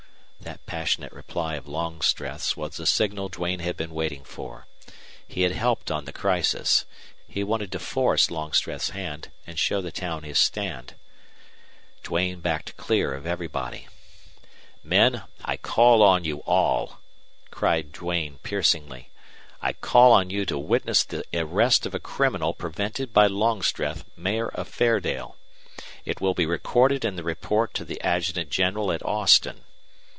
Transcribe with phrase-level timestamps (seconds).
[0.41, 4.65] That passionate reply of Longstreth's was the signal Duane had been waiting for.
[5.27, 6.85] He had helped on the crisis.
[7.27, 10.95] He wanted to force Longstreth's hand and show the town his stand.
[12.01, 13.87] Duane backed clear of everybody.
[14.83, 15.21] "Men!
[15.45, 16.97] I call on you all!"
[17.51, 19.09] cried Duane, piercingly.
[19.61, 24.47] "I call on you to witness the arrest of a criminal prevented by Longstreth, Mayor
[24.49, 25.35] of Fairdale.
[26.03, 29.65] It will be recorded in the report to the Adjutant General at Austin.